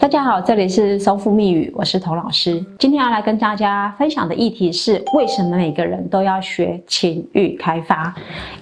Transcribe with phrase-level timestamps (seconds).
[0.00, 2.64] 大家好，这里是收复密语，我是童老师。
[2.78, 8.12] 今天要来跟大家分享的议题是：为什么每个人都要学情欲开发？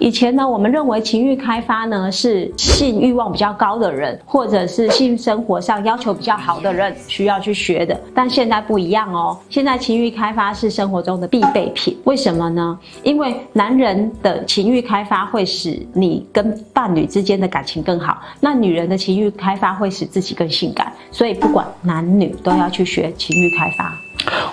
[0.01, 7.99] 以前呢，我们认为情欲开发呢是性欲望比较高的人，或者是性生活上要求比较好的人需要去学的。
[8.13, 11.97] 但现在不一样哦，现在情欲开发是生活中的必备品。
[12.03, 12.77] 为什么呢？
[13.05, 21.28] 因为男人的情欲开发会使你跟伴侣之间的感情更好，那女人的情欲开发会使自己更性感，所以。
[21.35, 23.97] 不管男女都要去学情欲开发。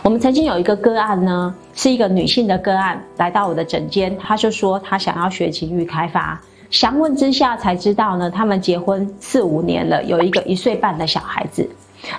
[0.03, 6.39] 我们曾经有一个个案呢，是一个女性的个案来到我的诊间，她就说她想要学情欲开发。
[6.69, 11.67] 详问之下才知道呢，他们结婚四五年了，有一个一岁半的小孩子。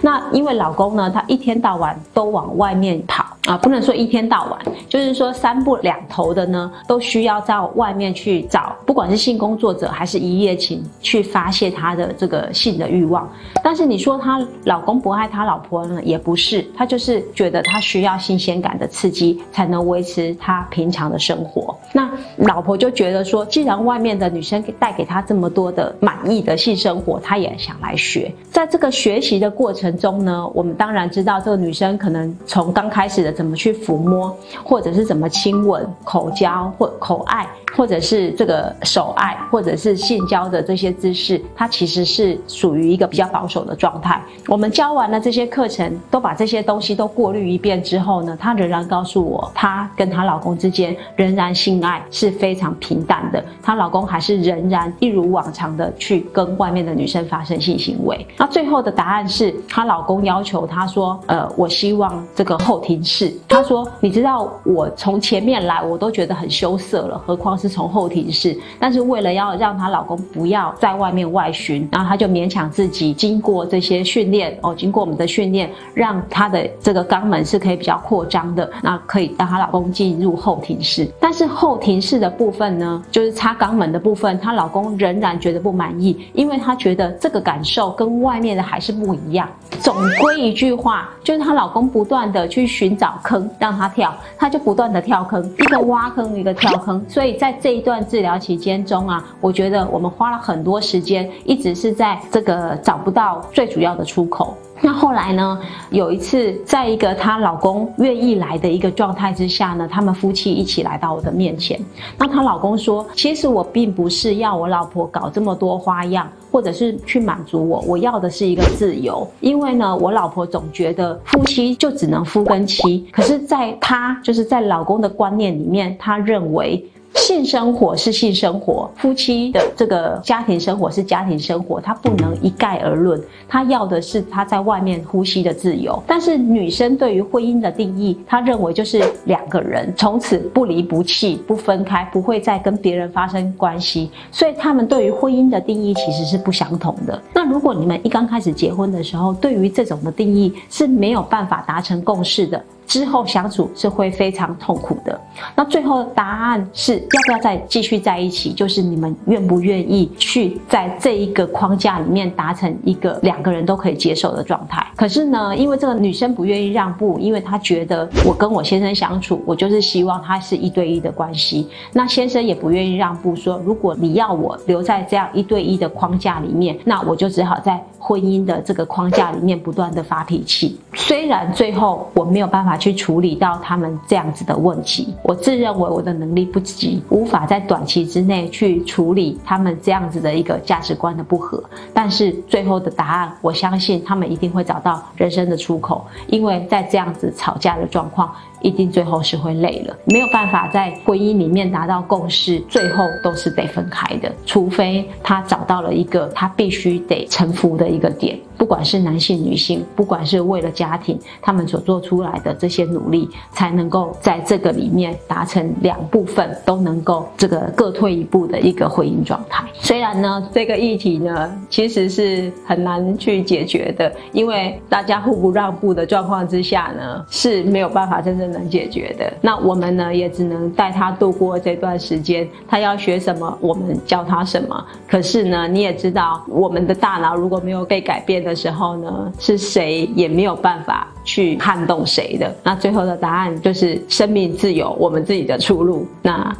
[0.01, 13.31] 那因为老公呢，他一天到晚都往外面跑啊，不能说一天到晚，就是说三不两头的呢，都需要在外面去找，不管是性工作者还是一夜情，去发泄他的这个性的欲望。
[13.63, 21.77] 但是你说她老公不爱他老婆呢，也不是，他就是觉得他需要新鲜感的刺激，才能维持他平常的生活。
[21.93, 28.33] 那老婆就觉得说，既然外面的女生带给他这么多的满意的性生活，他也想来学。
[28.51, 34.35] 在这个学习的过程中呢，我们当然知道这个女生可能从刚开始的怎么去抚摸，
[34.65, 37.47] 或者是怎么亲吻、口交或口爱。
[37.77, 44.19] 或者是这个手爱，或者是性交的这些姿势，它其实是属于一个比较保守的状态。
[44.49, 58.27] 我们教完了这些课程，都把这些东西都过滤一遍之后呢，她仍然告诉我，她跟她老公之间仍然性爱是非常平淡的，她老公还是仍然一如往常的去跟外面的女生发生性行为。
[58.39, 63.31] 那最后的答案是她老公要求她说，呃，我希望这个后庭式。
[63.47, 67.66] 她说，你知道我从前面来我都觉得很羞涩了，何况是。
[67.67, 81.09] 是从后庭室，但是为了要让她老公不要在外面外巡，然后她就勉强自己经过这些训练哦，经过我们的训练，让她的这个肛门是可以比较扩张的，那可以让她老公进入后庭室。
[81.21, 89.49] 但是后庭室的部分呢，就是插肛门的部分，她老公仍然觉得不满意，因为他觉得这个感受跟外面的还是不一样。
[89.81, 104.53] 总归一句话，就是她老公不断的去寻找坑让她跳，她就不断的跳坑，一个挖坑一个跳坑，所以在在这一段治疗期间中啊，我觉得我们花了很多时间，一直是在这个找不到最主要的出口。
[104.83, 105.57] 那后来呢？
[105.91, 111.81] 有一次，在一个她老公愿意来的一个状态之下呢，他们夫妻一起来到我的面前。
[112.19, 119.25] 那她老公说：“其实我并不是要我老婆搞这么多花样，或者是去满足我，我要的是一个自由。
[119.39, 126.85] 因为呢，我老婆总觉得夫妻就只能夫跟妻，可是在她就是在老公的观念里面，他认为。”
[127.17, 133.21] 性生活是性生活，夫妻的这个家庭生活是家庭生活，他不能一概而论。
[133.49, 136.01] 他要的是他在外面呼吸的自由。
[136.07, 144.11] 但是女生对于婚姻的定义，她认为就是两个人从此不离不弃、不分开，不会再跟别人发生关系。
[144.31, 147.21] 所以他们对于婚姻的定义其实是不相同的。
[147.33, 152.63] 那如果你们一刚开始结婚的时候，对于这种的定义是没有办法达成共识的。
[152.87, 155.21] 之后相处是会非常痛苦的。
[155.55, 158.53] 那最后的答案是要不要再继续在一起？
[158.53, 164.87] 就是你们愿不愿意去在这一个框架里面达成一个两个人都可以接受的状态？
[164.95, 171.69] 可是呢，因为这个女生不愿意让步，因为她觉得我跟我先生相处，我就是希望他是一对一的关系。
[171.93, 180.79] 那先生也不愿意让步，说如果你要我留在这样一对一的框架里面，那我就只好在婚姻的这个框架里面不断的发脾气。
[180.95, 182.76] 虽然最后我没有办法。
[182.77, 191.63] 去处理到他们这样子的问题，我自认为我的能力不及，无法在短期之内去处理他们这样子的一个价值观的不合。
[191.93, 198.33] 但是最后的答案，我相信他们一定会找到人生的出口，因为在这样子吵架的状况。
[198.67, 204.33] 一定最后是会累了，没有办法在婚姻里面达到共识，最后都是得分开的。
[204.45, 219.65] 除非他找到了一个他必须得臣服的一个点，不管是男性、女性，不管是为了家庭，他们所做出来的这些努力，才能够在这个里面达成两部分都能够这个各退一步的一个婚姻状态。
[219.75, 228.56] 虽然呢，这个议题呢其实是很难去解决的，因为大家互不让步的状况之下呢是没有办法真正。
[228.57, 232.49] 能解决的，那我们呢也只能带他度过这段时间。
[232.67, 234.87] 他要学什么，我们教他什么。
[235.07, 242.55] 可是呢，你也知道，我们的大脑如果没有被改变的时候呢，是谁也没有办法去撼动谁的。
[242.63, 246.07] 那最后的答案就是生命自由，我们自己的出路。
[246.23, 246.57] 那。